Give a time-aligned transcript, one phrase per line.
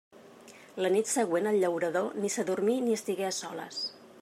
[0.85, 3.87] La nit següent el llaurador ni s'adormí ni estigué a soles.